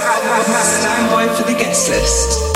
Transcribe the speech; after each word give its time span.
Stand 0.00 1.10
by 1.10 1.28
for 1.34 1.42
the 1.44 1.52
guest 1.52 1.90
list. 1.90 2.49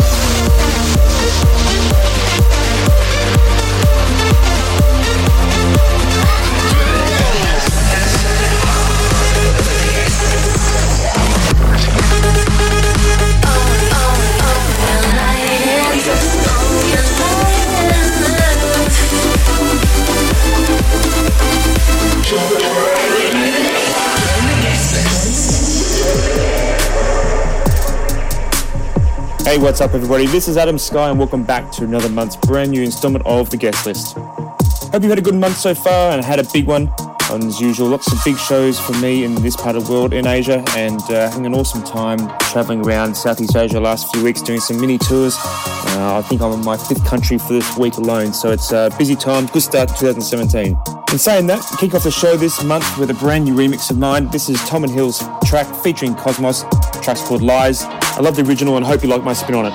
Hey, 29.45 29.59
what's 29.59 29.83
up, 29.83 29.93
everybody? 29.93 30.27
This 30.27 30.49
is 30.49 30.57
Adam 30.57 30.79
Sky, 30.79 31.11
and 31.11 31.19
welcome 31.19 31.45
back 31.45 31.71
to 31.73 31.85
another 31.85 32.09
month's 32.09 32.35
brand 32.35 32.71
new 32.71 32.83
installment 32.83 33.27
of 33.27 33.51
the 33.51 33.59
guest 33.59 33.85
list. 33.85 34.17
Hope 34.17 35.03
you've 35.03 35.11
had 35.11 35.19
a 35.19 35.23
good 35.23 35.35
month 35.35 35.59
so 35.59 35.75
far 35.75 36.13
and 36.13 36.25
had 36.25 36.39
a 36.41 36.45
big 36.51 36.67
one. 36.67 36.91
As 37.31 37.61
usual, 37.61 37.89
lots 37.89 38.11
of 38.11 38.19
big 38.25 38.39
shows 38.39 38.81
for 38.81 38.95
me 38.95 39.23
in 39.23 39.35
this 39.37 39.55
part 39.55 39.77
of 39.77 39.87
the 39.87 39.93
world 39.93 40.15
in 40.15 40.27
Asia, 40.27 40.65
and 40.77 41.01
uh, 41.03 41.29
having 41.29 41.45
an 41.45 41.55
awesome 41.55 41.83
time 41.85 42.19
traveling 42.41 42.85
around 42.87 43.15
Southeast 43.15 43.55
Asia 43.55 43.79
last 43.79 44.11
few 44.15 44.25
weeks 44.25 44.41
doing 44.41 44.61
some 44.61 44.81
mini 44.81 44.97
tours. 44.97 45.37
Uh, 45.37 46.19
I 46.19 46.23
think 46.27 46.41
I'm 46.41 46.53
in 46.53 46.65
my 46.65 46.79
fifth 46.79 47.05
country 47.05 47.37
for 47.37 47.53
this 47.53 47.77
week 47.77 47.99
alone, 47.99 48.33
so 48.33 48.51
it's 48.51 48.73
a 48.73 48.91
busy 48.99 49.15
time. 49.15 49.47
Good 49.47 49.63
start 49.63 49.91
to 49.91 49.95
2017. 49.95 50.77
In 51.13 51.19
saying 51.19 51.47
that, 51.49 51.63
kick 51.79 51.95
off 51.95 52.03
the 52.03 52.11
show 52.11 52.37
this 52.37 52.65
month 52.65 52.99
with 52.99 53.11
a 53.11 53.15
brand 53.15 53.45
new 53.45 53.55
remix 53.55 53.91
of 53.91 53.99
mine. 53.99 54.29
This 54.31 54.49
is 54.49 54.59
Tom 54.69 54.85
and 54.85 54.93
Hill's 54.93 55.23
track 55.45 55.67
featuring 55.83 56.15
Cosmos. 56.15 56.63
The 56.63 57.01
track's 57.03 57.23
called 57.23 57.43
Lies. 57.43 57.85
I 58.17 58.21
love 58.21 58.37
the 58.37 58.43
original 58.43 58.77
and 58.77 58.87
hope 58.87 59.03
you 59.03 59.09
like 59.09 59.25
my 59.25 59.33
spin 59.33 59.57
on 59.57 59.67
it. 59.67 59.75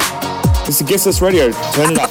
This 0.66 0.80
is 0.80 0.88
Guest 0.88 1.06
List 1.08 1.20
Radio. 1.20 1.52
Turn 1.74 1.92
it 1.92 2.00
up. 2.00 2.10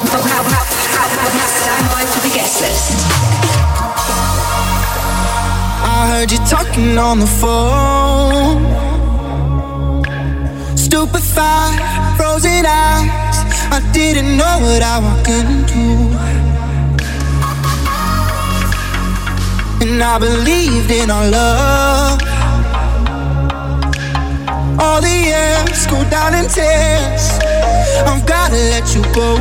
I 5.80 6.06
heard 6.12 6.30
you 6.30 6.36
talking 6.44 6.98
on 6.98 7.20
the 7.20 7.26
phone. 7.26 8.62
Stupefied, 10.76 11.80
frozen 12.18 12.66
eyes. 12.66 13.38
I 13.72 13.80
didn't 13.94 14.36
know 14.36 14.58
what 14.60 14.82
I 14.82 15.00
gonna 15.24 15.66
do. 15.66 16.12
And 19.80 20.02
I 20.02 20.18
believed 20.18 20.90
in 20.90 21.10
our 21.10 21.26
love. 21.30 22.27
All 24.80 25.00
the 25.00 25.10
years 25.10 25.86
go 25.86 25.98
down 26.08 26.34
in 26.34 26.46
tears. 26.46 27.24
I've 28.06 28.24
gotta 28.24 28.54
let 28.70 28.94
you 28.94 29.02
go. 29.12 29.34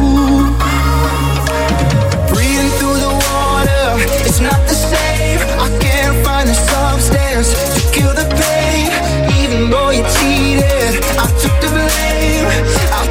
Breathing 2.34 2.72
through 2.78 2.98
the 3.06 3.14
water, 3.30 4.02
it's 4.26 4.40
not 4.40 4.60
the 4.68 4.74
same. 4.74 5.40
I 5.62 5.70
can't 5.80 6.26
find 6.26 6.50
the 6.50 6.56
substance 6.56 7.54
to 7.76 7.82
kill 7.94 8.14
the 8.14 8.26
pain. 8.42 8.90
Even 9.42 9.70
though 9.70 9.92
you 9.92 10.04
cheated, 10.18 11.04
I 11.22 11.28
took 11.42 11.56
the 11.62 11.70
blame. 11.70 12.48
I 12.98 13.06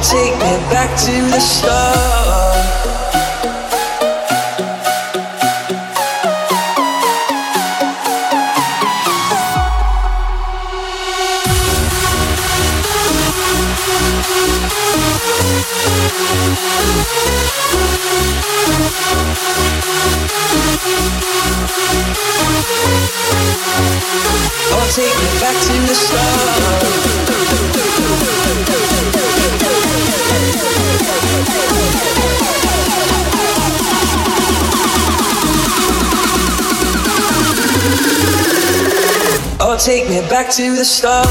Take 0.00 0.32
me 0.34 0.56
back 0.70 0.96
to 1.00 1.12
the 1.28 1.40
start. 1.40 2.54
Oh, 24.70 24.86
take 24.94 25.16
me 25.18 25.28
back 25.40 25.56
to 25.60 25.72
the 25.86 25.94
start. 29.04 29.17
Oh, 39.60 39.76
take 39.78 40.08
me 40.08 40.20
back 40.30 40.50
to 40.52 40.74
the 40.74 40.84
start. 40.84 41.26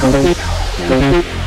Thank 0.00 1.24
you. 1.26 1.37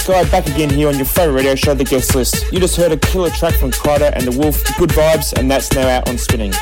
Sky 0.00 0.24
back 0.30 0.46
again 0.46 0.70
here 0.70 0.88
on 0.88 0.96
your 0.96 1.04
favourite 1.04 1.36
radio 1.36 1.54
show, 1.54 1.74
The 1.74 1.84
Guest 1.84 2.14
List. 2.14 2.50
You 2.50 2.58
just 2.58 2.74
heard 2.74 2.90
a 2.90 2.96
killer 2.96 3.28
track 3.28 3.52
from 3.52 3.70
Kryder 3.70 4.10
and 4.14 4.26
The 4.26 4.36
Wolf, 4.36 4.64
Good 4.78 4.88
Vibes, 4.90 5.38
and 5.38 5.50
that's 5.50 5.70
now 5.74 5.86
out 5.88 6.08
on 6.08 6.16
Spinnin'. 6.16 6.54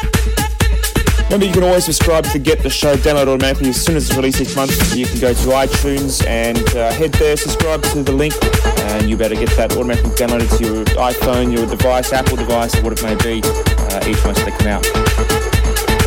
Remember, 1.26 1.46
you 1.46 1.52
can 1.52 1.62
always 1.62 1.84
subscribe 1.84 2.24
to 2.32 2.40
get 2.40 2.64
the 2.64 2.68
show 2.68 2.96
downloaded 2.96 3.28
automatically 3.28 3.68
as 3.68 3.80
soon 3.80 3.96
as 3.96 4.08
it's 4.08 4.16
released 4.16 4.40
each 4.40 4.56
month. 4.56 4.72
You 4.96 5.06
can 5.06 5.20
go 5.20 5.32
to 5.32 5.48
iTunes 5.50 6.26
and 6.26 6.58
uh, 6.74 6.90
head 6.92 7.12
there, 7.12 7.36
subscribe 7.36 7.82
to 7.84 8.02
the 8.02 8.12
link, 8.12 8.34
and 8.90 9.08
you 9.08 9.16
better 9.16 9.36
get 9.36 9.50
that 9.50 9.70
automatically 9.72 10.10
downloaded 10.10 10.58
to 10.58 10.64
your 10.64 10.84
iPhone, 10.96 11.56
your 11.56 11.64
device, 11.66 12.12
Apple 12.12 12.36
device, 12.36 12.74
or 12.76 12.82
what 12.82 12.92
it 12.92 13.02
may 13.04 13.14
be, 13.14 13.40
uh, 13.44 14.04
each 14.08 14.22
once 14.24 14.42
they 14.42 14.50
come 14.50 14.66
out. 14.66 15.57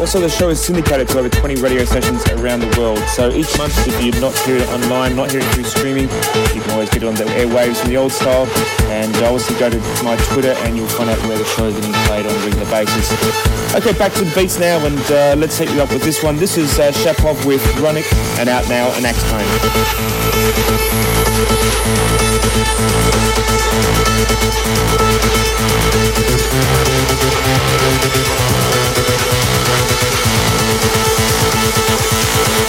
Also, 0.01 0.19
the 0.19 0.27
show 0.27 0.49
is 0.49 0.59
syndicated 0.59 1.07
to 1.07 1.19
over 1.19 1.29
20 1.29 1.61
radio 1.61 1.85
stations 1.85 2.25
around 2.31 2.59
the 2.59 2.75
world. 2.79 2.97
So 3.13 3.29
each 3.29 3.55
month, 3.59 3.77
if 3.87 4.03
you're 4.03 4.19
not 4.19 4.35
hearing 4.39 4.63
it 4.63 4.69
online, 4.69 5.15
not 5.15 5.29
hearing 5.29 5.45
it 5.45 5.53
through 5.53 5.65
streaming, 5.65 6.09
you 6.55 6.59
can 6.59 6.71
always 6.71 6.89
get 6.89 7.03
it 7.03 7.05
on 7.05 7.13
the 7.13 7.25
airwaves 7.25 7.83
in 7.83 7.91
the 7.91 7.97
old 7.97 8.11
style. 8.11 8.47
And 8.89 9.15
uh, 9.17 9.27
obviously, 9.29 9.59
go 9.59 9.69
to 9.69 9.77
my 10.03 10.17
Twitter 10.33 10.55
and 10.65 10.75
you'll 10.75 10.87
find 10.87 11.07
out 11.07 11.19
where 11.27 11.37
the 11.37 11.45
show 11.45 11.65
is 11.65 11.75
getting 11.75 11.93
played 12.09 12.25
on 12.25 12.33
a 12.33 12.39
regular 12.39 12.65
basis. 12.71 13.11
Okay, 13.75 13.93
back 13.93 14.11
to 14.13 14.25
the 14.25 14.33
beats 14.33 14.57
now 14.57 14.83
and 14.83 14.99
uh, 15.11 15.35
let's 15.37 15.59
hit 15.59 15.69
you 15.69 15.79
up 15.83 15.91
with 15.93 16.01
this 16.01 16.23
one. 16.23 16.35
This 16.35 16.57
is 16.57 16.79
uh, 16.79 16.91
Shapov 16.91 17.45
with 17.45 17.61
Runik, 17.77 18.11
and 18.39 18.49
out 18.49 18.67
now 18.69 18.89
and 18.97 19.05
Axtone. 19.05 19.45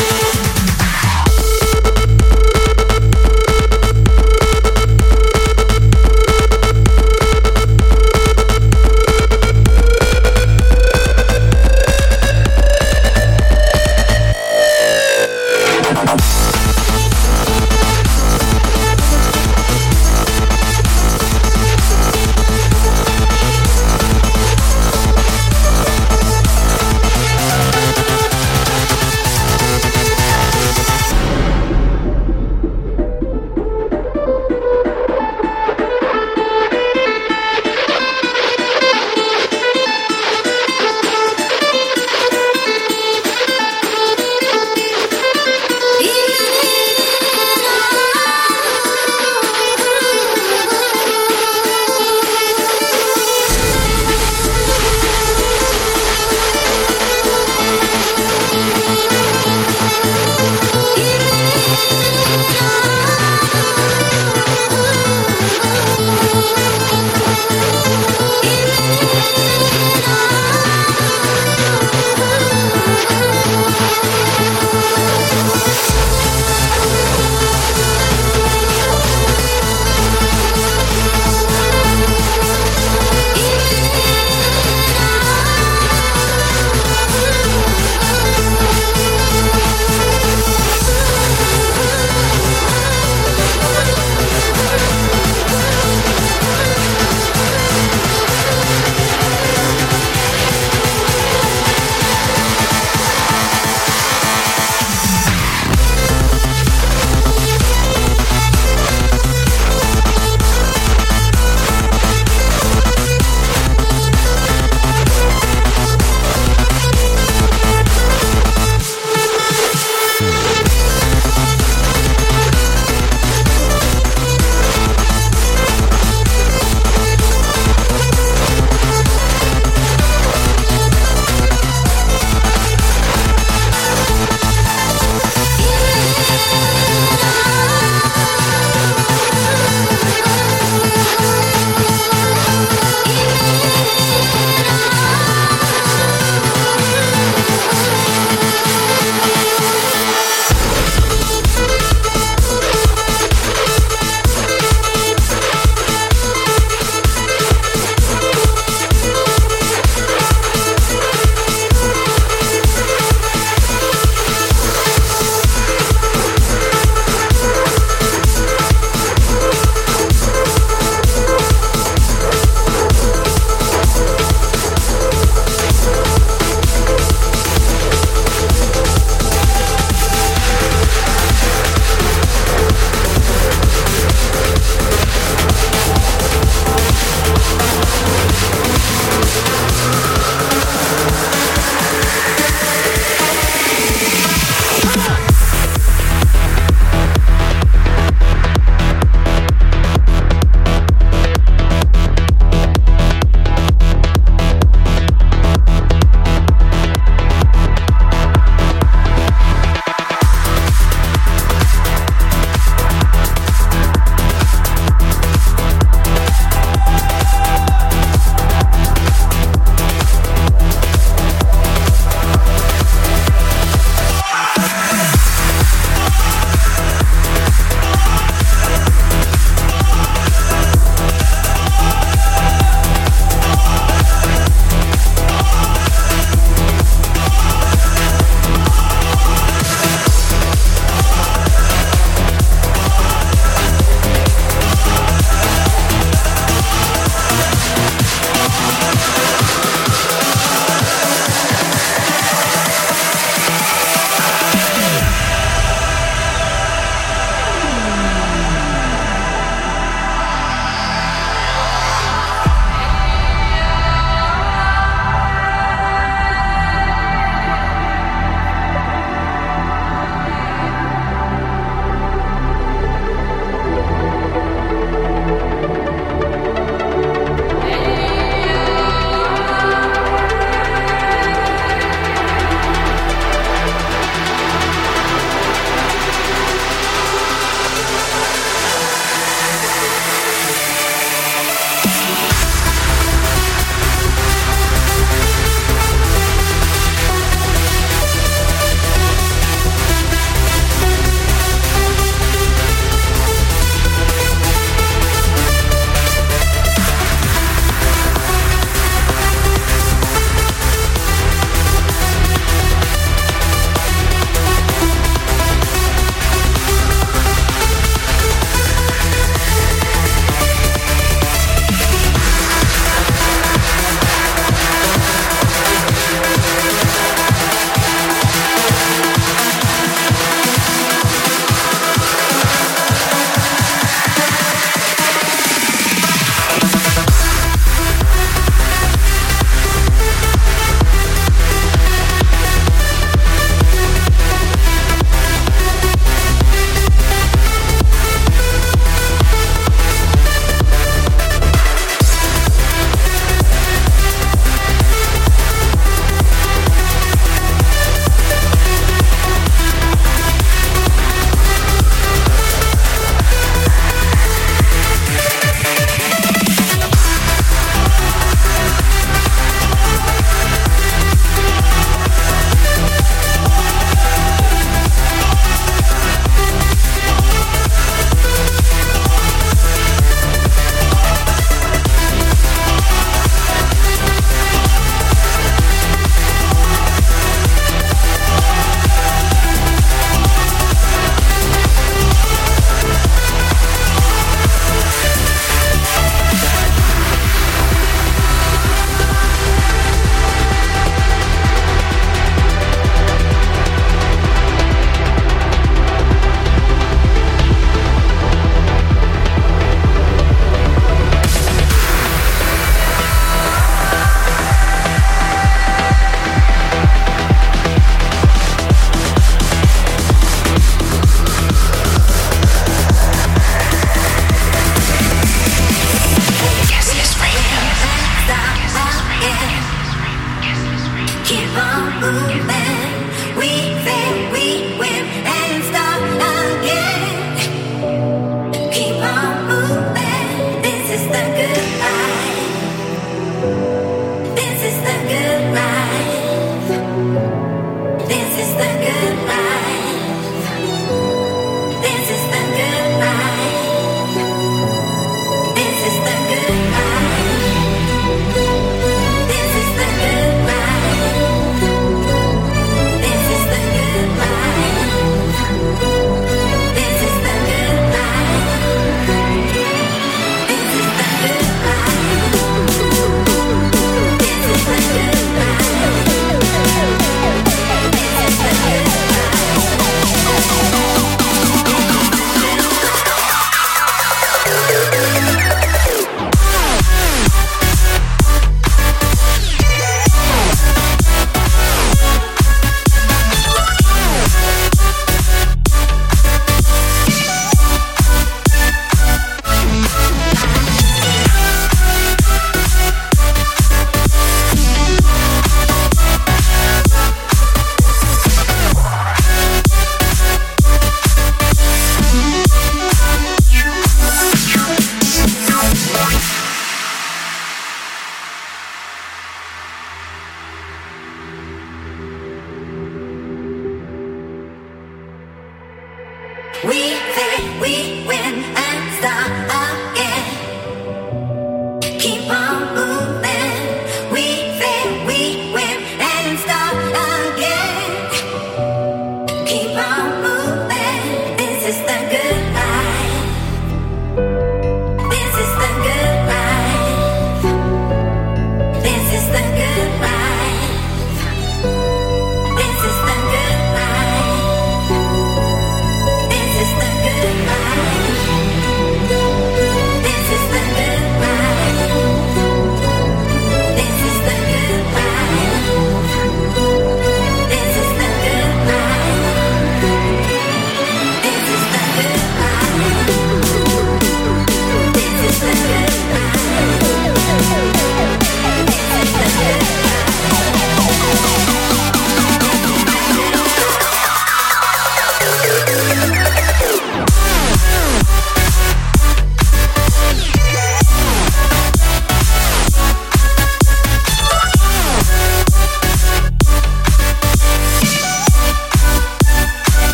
Thank 0.00 0.19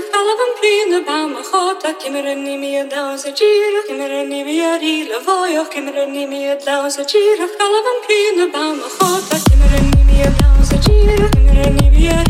dansa 0.00 0.08
gira, 0.08 0.12
kalavan 0.12 0.52
plyne 0.58 1.06
bama 1.06 1.42
chota, 1.42 1.92
kimmerni 1.98 2.58
med 2.58 2.90
dansa 2.90 3.30
gira, 3.30 3.82
kimmerni 3.88 4.44
via 4.44 4.78
rila 4.78 5.18
vojo, 5.26 5.64
kimmerni 5.70 6.26
med 6.28 6.60
dansa 6.66 7.04
gira, 7.04 7.46
kalavan 7.58 7.98
plyne 8.06 8.52
bama 8.52 8.88
chota, 8.88 9.36
kimmerni 9.48 10.04
med 10.06 10.32
dansa 10.40 10.76
gira, 10.76 12.29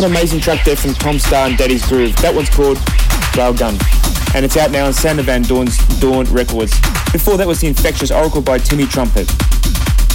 What 0.00 0.08
an 0.08 0.16
amazing 0.16 0.40
track 0.40 0.64
there 0.64 0.76
from 0.76 0.94
Tom 0.94 1.16
Staar 1.16 1.48
and 1.48 1.58
Daddy's 1.58 1.86
Groove. 1.86 2.16
That 2.22 2.34
one's 2.34 2.48
called 2.48 2.78
Railgun. 3.36 3.76
And 4.34 4.46
it's 4.46 4.56
out 4.56 4.70
now 4.70 4.86
on 4.86 4.94
Sander 4.94 5.22
Van 5.22 5.42
Doorn's 5.42 5.76
Doorn 6.00 6.24
Records. 6.32 6.72
Before 7.12 7.36
that 7.36 7.46
was 7.46 7.60
The 7.60 7.66
Infectious 7.66 8.10
Oracle 8.10 8.40
by 8.40 8.56
Timmy 8.56 8.86
Trumpet. 8.86 9.30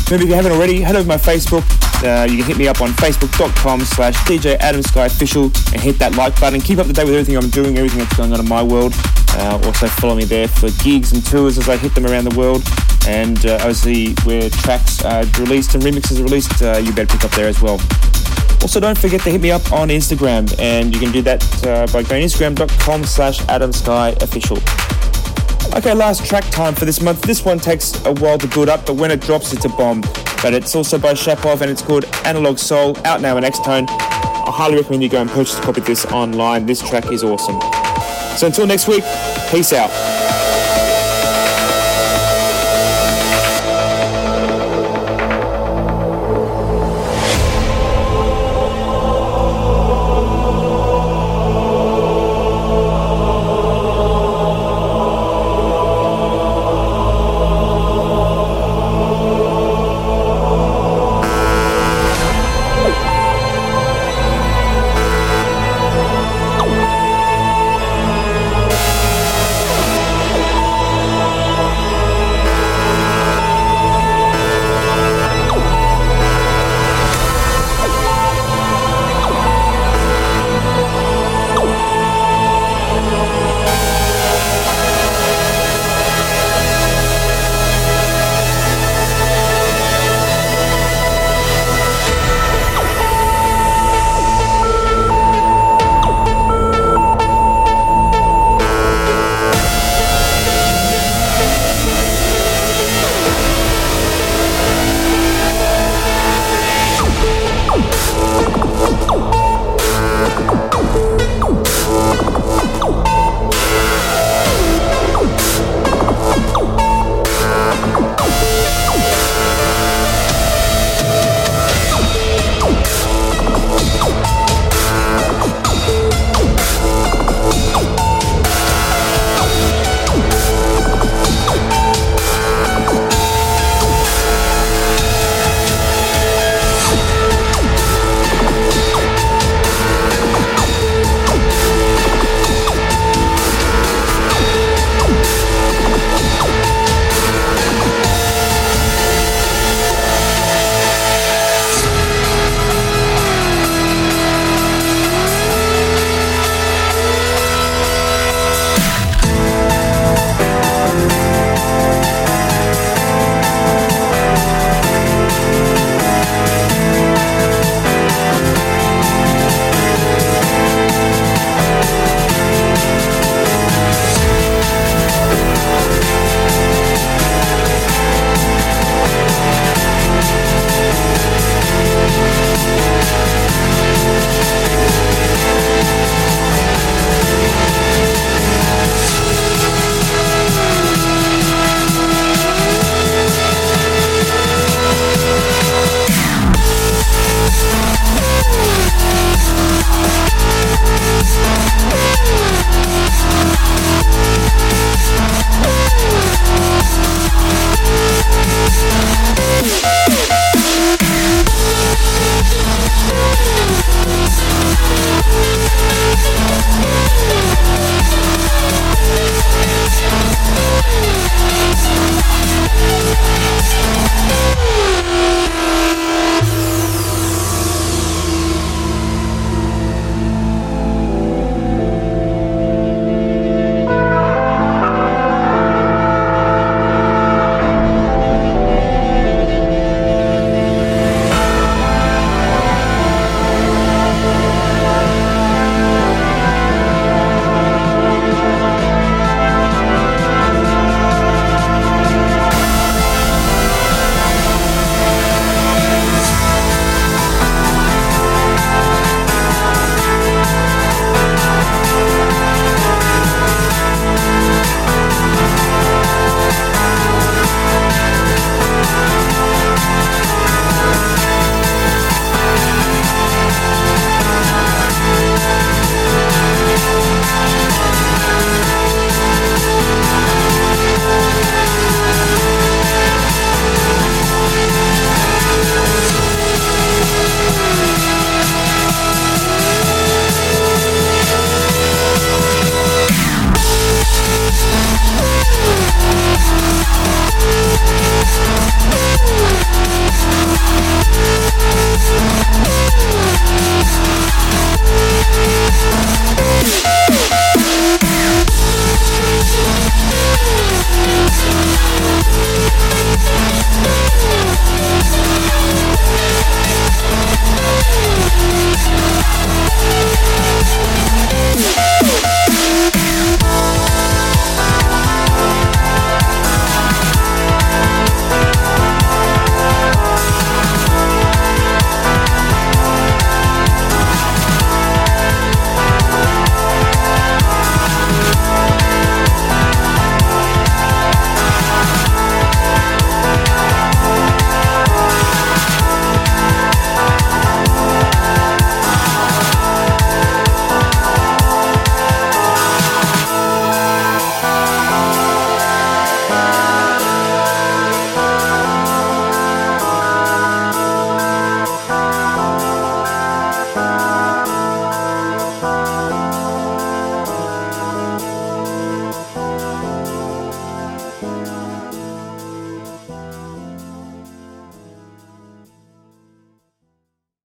Maybe 0.09 0.23
if 0.23 0.29
you 0.29 0.33
haven't 0.33 0.53
already, 0.53 0.81
head 0.81 0.95
over 0.95 1.03
to 1.03 1.07
my 1.07 1.17
Facebook. 1.17 1.61
Uh, 2.01 2.25
you 2.25 2.37
can 2.37 2.47
hit 2.47 2.57
me 2.57 2.67
up 2.67 2.81
on 2.81 2.89
facebook.com 2.93 3.81
slash 3.81 4.15
DJ 4.25 4.57
Adam 4.57 4.81
Sky 4.81 5.05
Official 5.05 5.51
and 5.71 5.79
hit 5.79 5.99
that 5.99 6.15
like 6.15 6.39
button. 6.41 6.61
Keep 6.61 6.79
up 6.79 6.87
to 6.87 6.93
date 6.93 7.05
with 7.05 7.13
everything 7.13 7.37
I'm 7.37 7.51
doing, 7.51 7.77
everything 7.77 7.99
that's 7.99 8.17
going 8.17 8.33
on 8.33 8.39
in 8.39 8.49
my 8.49 8.63
world. 8.63 8.95
Uh, 9.37 9.61
also 9.65 9.85
follow 9.85 10.15
me 10.15 10.23
there 10.23 10.47
for 10.47 10.71
gigs 10.83 11.11
and 11.11 11.23
tours 11.23 11.59
as 11.59 11.69
I 11.69 11.77
hit 11.77 11.93
them 11.93 12.07
around 12.07 12.23
the 12.23 12.35
world. 12.35 12.63
And 13.07 13.45
uh, 13.45 13.59
obviously 13.61 14.15
where 14.25 14.49
tracks 14.49 15.05
are 15.05 15.25
released 15.39 15.75
and 15.75 15.83
remixes 15.83 16.19
are 16.19 16.23
released, 16.23 16.59
uh, 16.63 16.81
you 16.83 16.91
better 16.91 17.05
pick 17.05 17.23
up 17.23 17.31
there 17.31 17.47
as 17.47 17.61
well. 17.61 17.79
Also, 18.65 18.79
don't 18.79 18.97
forget 18.97 19.21
to 19.21 19.29
hit 19.29 19.41
me 19.41 19.51
up 19.51 19.61
on 19.71 19.89
Instagram, 19.89 20.51
and 20.59 20.91
you 20.91 20.99
can 20.99 21.11
do 21.11 21.21
that 21.21 21.43
uh, 21.67 21.85
by 21.93 22.01
going 22.01 22.23
instagram.com 22.23 23.03
slash 23.03 23.39
adamskyofficial. 23.41 24.57
Okay, 25.77 25.93
last 25.93 26.25
track 26.25 26.43
time 26.49 26.73
for 26.73 26.85
this 26.85 26.99
month. 26.99 27.21
This 27.21 27.45
one 27.45 27.59
takes 27.59 28.03
a 28.05 28.13
while 28.13 28.39
to 28.39 28.47
build 28.47 28.69
up, 28.69 28.87
but 28.87 28.95
when 28.95 29.11
it 29.11 29.21
drops, 29.21 29.53
it's 29.53 29.65
a 29.65 29.69
bomb. 29.69 30.01
But 30.41 30.55
it's 30.55 30.75
also 30.75 30.97
by 30.97 31.13
Shapov, 31.13 31.61
and 31.61 31.69
it's 31.69 31.83
called 31.83 32.05
Analog 32.25 32.57
Soul, 32.57 32.97
out 33.05 33.21
now 33.21 33.37
in 33.37 33.43
Axtone. 33.43 33.85
I 33.87 34.51
highly 34.51 34.77
recommend 34.77 35.03
you 35.03 35.09
go 35.09 35.21
and 35.21 35.29
purchase 35.29 35.59
a 35.59 35.61
copy 35.61 35.81
of 35.81 35.85
this 35.85 36.03
online. 36.07 36.65
This 36.65 36.81
track 36.81 37.11
is 37.11 37.23
awesome. 37.23 37.61
So 38.35 38.47
until 38.47 38.65
next 38.65 38.87
week, 38.87 39.03
peace 39.51 39.73
out. 39.73 39.91